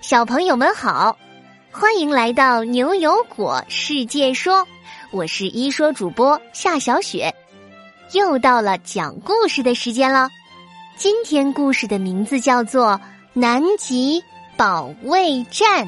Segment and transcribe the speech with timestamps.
[0.00, 1.16] 小朋友们好，
[1.70, 4.66] 欢迎来到牛油果世界说，
[5.10, 7.34] 我是一说主播夏小雪，
[8.12, 10.30] 又到了讲故事的时间了。
[10.96, 12.92] 今天故事的名字叫做
[13.34, 14.24] 《南极
[14.56, 15.86] 保卫战》。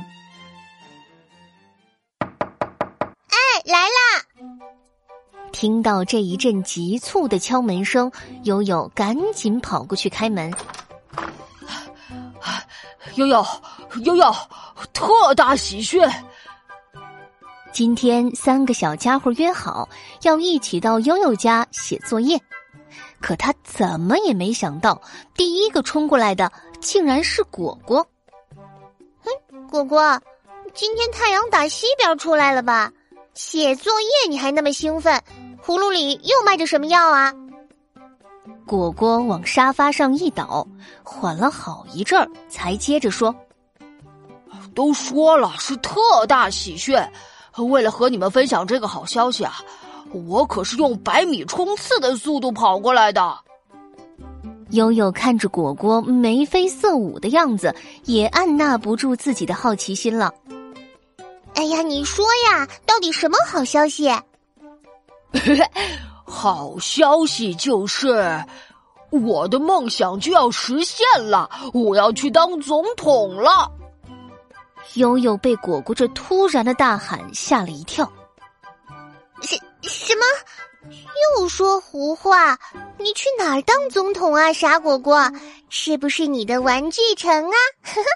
[2.20, 4.22] 哎，来啦！
[5.52, 8.12] 听到这一阵急促的敲门声，
[8.44, 10.52] 悠悠赶紧跑过去开门。
[13.16, 13.44] 悠悠，
[14.00, 14.34] 悠悠，
[14.92, 16.00] 特大喜讯！
[17.72, 19.88] 今天三个小家伙约好
[20.22, 22.40] 要一起到悠悠家写作业，
[23.20, 25.00] 可他怎么也没想到，
[25.34, 28.06] 第一个冲过来的竟然是果果。
[29.22, 30.20] 哼，果果，
[30.74, 32.90] 今天太阳打西边出来了吧？
[33.34, 35.20] 写作业你还那么兴奋？
[35.64, 37.32] 葫芦里又卖着什么药啊？
[38.66, 40.66] 果果往沙发上一倒，
[41.02, 43.34] 缓了好一阵儿，才接着说
[44.74, 46.96] ：“都说了是特大喜讯，
[47.56, 49.60] 为了和你们分享这个好消息啊，
[50.12, 53.38] 我可是用百米冲刺的速度跑过来的。”
[54.70, 57.74] 悠悠看着果果眉飞色舞的样子，
[58.04, 60.32] 也按捺不住自己的好奇心了。
[61.54, 64.10] “哎呀，你说呀，到底什么好消息？”
[66.24, 68.42] 好消息就是，
[69.10, 73.70] 我的梦想就要实现了，我要去当总统了。
[74.94, 78.10] 悠悠被果果这突然的大喊吓了一跳。
[79.40, 80.24] 什什么？
[81.38, 82.58] 又说胡话？
[82.98, 85.30] 你去哪儿当总统啊，傻果果？
[85.68, 87.56] 是不是你的玩具城啊？
[87.82, 88.08] 呵呵。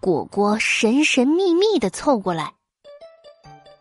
[0.00, 2.52] 果果神神秘秘的凑过来。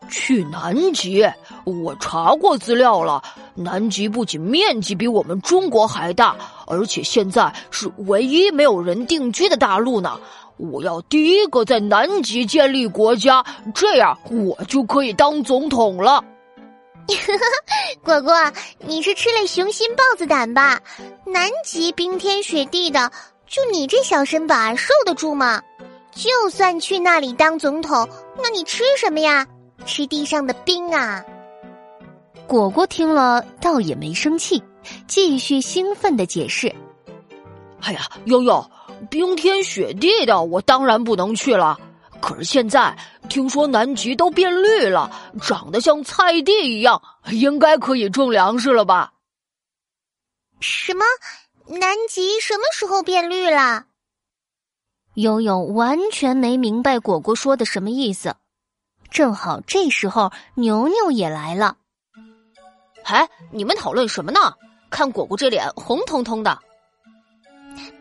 [0.09, 1.21] 去南极，
[1.65, 3.21] 我查过资料了。
[3.55, 10.19] 南极不仅面积比我们中国还大，而且现在是唯一没有人定居的大陆呢。
[10.57, 16.23] 我要第一个在南极建立国家，这样我就可以当总统了。
[18.03, 18.33] 果果，
[18.79, 20.81] 你是吃了雄心豹子胆吧？
[21.25, 23.11] 南极冰天雪地的，
[23.45, 25.61] 就你这小身板受得住吗？
[26.11, 28.07] 就算去那里当总统，
[28.41, 29.45] 那你吃什么呀？
[29.85, 31.23] 吃地上的冰啊！
[32.47, 34.61] 果果听了倒也没生气，
[35.07, 36.73] 继续兴奋的解释
[37.83, 38.65] ：“哎呀，悠悠，
[39.09, 41.79] 冰天雪地的，我当然不能去了。
[42.19, 42.97] 可是现在
[43.29, 49.13] 听说南极都变绿了，长得像菜地一样，应该可以种粮食了吧？”
[50.59, 51.05] 什么？
[51.67, 53.85] 南极什么时候变绿了？
[55.13, 58.35] 悠悠完全没明白果果说的什么意思。
[59.11, 61.77] 正好这时候，牛牛也来了。
[63.03, 64.39] 哎，你们讨论什么呢？
[64.89, 66.59] 看果果这脸红彤彤的。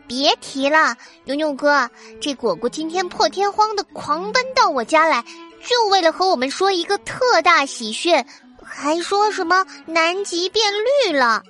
[0.07, 0.95] 别提了，
[1.25, 1.89] 牛牛哥，
[2.21, 5.23] 这果果今天破天荒的狂奔到我家来，
[5.67, 8.25] 就为了和我们说一个特大喜讯，
[8.63, 11.43] 还说什么南极变绿了。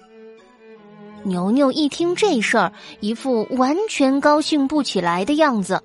[1.23, 5.81] 牛牛一听这事儿，一副完全高兴不起来的样子。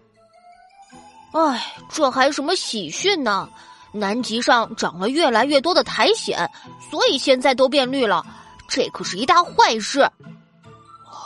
[1.33, 3.49] 哎，这还什么喜讯呢？
[3.93, 6.51] 南极上长了越来越多的苔藓，
[6.91, 8.25] 所以现在都变绿了。
[8.69, 10.09] 这可是一大坏事！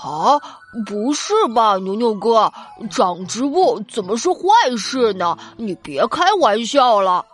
[0.06, 0.40] 啊，
[0.86, 2.52] 不是吧，牛牛哥，
[2.88, 4.40] 长植物怎么是坏
[4.78, 5.36] 事呢？
[5.56, 7.26] 你别开玩笑了。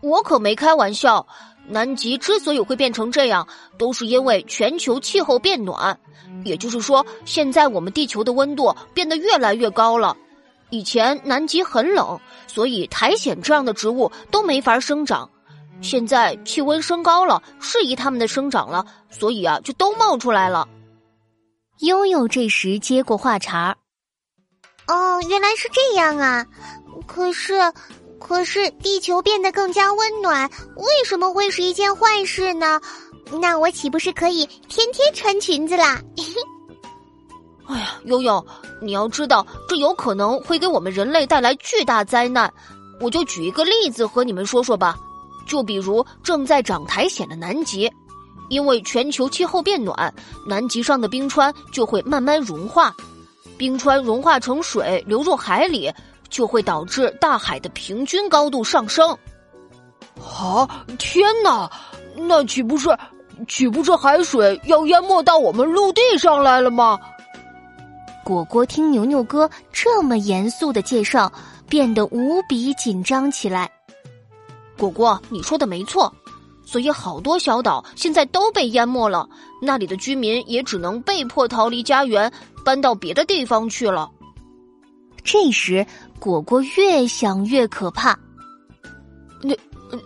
[0.00, 1.26] 我可没开玩笑。
[1.68, 3.46] 南极之所以会变成这样，
[3.78, 5.96] 都是因为全球气候变暖，
[6.44, 10.16] 也就是说，现在我们地球的温度变得越来越高了。
[10.70, 15.28] 以前南极很冷，所以苔藓这样的植物都没法生长。
[15.80, 20.66] 现在气温升高了，适宜它们的生长了，所以啊，就都冒出来了。
[21.82, 23.76] 悠悠这时接过话茬儿
[24.86, 26.46] ：“哦，原来是这样啊！
[27.08, 27.54] 可是，
[28.20, 32.80] 可是地球变得更加温暖，为什么会是一件坏事呢？
[33.40, 36.00] 那我岂不是可以天天穿裙子啦？”
[37.66, 38.46] 哎呀，悠悠，
[38.80, 42.52] 你要知道，这有可能会给我们人类带来巨大灾难。
[43.00, 44.96] 我就举一个例子和你们说说吧，
[45.48, 47.92] 就比如正在长苔藓的南极，
[48.48, 50.12] 因为全球气候变暖，
[50.46, 52.94] 南极上的冰川就会慢慢融化，
[53.56, 55.92] 冰川融化成水流入海里，
[56.28, 59.16] 就会导致大海的平均高度上升。
[60.20, 61.70] 啊，天哪，
[62.14, 62.96] 那岂不是，
[63.48, 66.98] 岂不是海水要淹没到我们陆地上来了吗？
[68.24, 71.32] 果果听牛牛哥这么严肃的介绍，
[71.68, 73.70] 变得无比紧张起来。
[74.78, 76.12] 果果，你说的没错，
[76.64, 79.28] 所以好多小岛现在都被淹没了，
[79.60, 82.32] 那里的居民也只能被迫逃离家园，
[82.64, 84.10] 搬到别的地方去了。
[85.24, 85.86] 这时，
[86.18, 88.18] 果果越想越可怕。
[89.40, 89.54] 那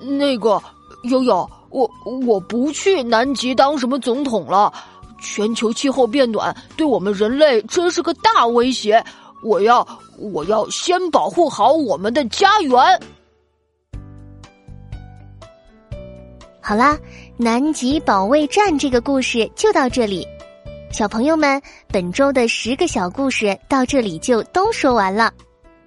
[0.04, 0.62] 那个
[1.04, 1.90] 悠悠，我
[2.26, 4.72] 我不去南极当什么总统了。
[5.18, 9.02] 全球气候变暖对我们人类真是个大威胁。
[9.42, 9.86] 我要
[10.18, 12.78] 我要先保护好我们的家园。
[16.68, 16.98] 好啦，
[17.36, 20.26] 南极保卫战这个故事就到这里。
[20.90, 25.32] 小朋友们，本周的十个小故事到这里就都说完了。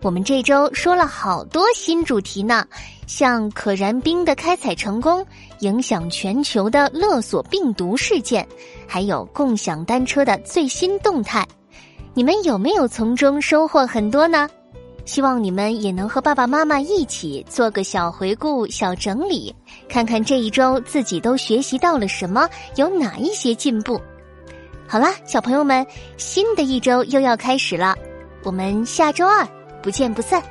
[0.02, 2.66] 我们这周说了好多新主题呢，
[3.08, 5.26] 像可燃冰的开采成功，
[5.60, 8.48] 影响全球的勒索病毒事件，
[8.88, 11.46] 还有共享单车的最新动态。
[12.14, 14.50] 你们有没有从中收获很多呢？
[15.06, 19.54] 希望你们也能和爸爸妈妈一起做个小回顾、小整理，
[19.88, 24.00] 看看这一周自己都学习到了什么，有哪一些进步。
[24.88, 25.86] 好啦，小朋友们，
[26.18, 27.96] 新的一周又要开始了，
[28.44, 29.48] 我们下周二
[29.82, 30.44] 不见不散。